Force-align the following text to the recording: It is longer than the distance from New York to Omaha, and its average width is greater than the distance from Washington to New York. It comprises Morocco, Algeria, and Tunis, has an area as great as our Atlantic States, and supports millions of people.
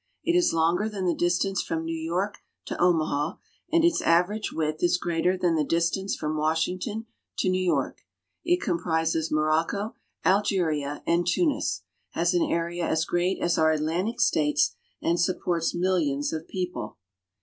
It 0.23 0.35
is 0.35 0.51
longer 0.51 0.89
than 0.89 1.05
the 1.05 1.13
distance 1.13 1.61
from 1.61 1.85
New 1.85 1.95
York 1.95 2.39
to 2.65 2.81
Omaha, 2.81 3.35
and 3.71 3.85
its 3.85 4.01
average 4.01 4.51
width 4.51 4.81
is 4.81 4.97
greater 4.97 5.37
than 5.37 5.53
the 5.53 5.63
distance 5.63 6.15
from 6.15 6.37
Washington 6.39 7.05
to 7.37 7.49
New 7.49 7.61
York. 7.63 7.99
It 8.43 8.61
comprises 8.61 9.31
Morocco, 9.31 9.93
Algeria, 10.25 11.03
and 11.05 11.27
Tunis, 11.27 11.83
has 12.13 12.33
an 12.33 12.41
area 12.41 12.87
as 12.87 13.05
great 13.05 13.37
as 13.43 13.59
our 13.59 13.69
Atlantic 13.71 14.19
States, 14.19 14.73
and 15.03 15.19
supports 15.19 15.75
millions 15.75 16.33
of 16.33 16.47
people. 16.47 16.97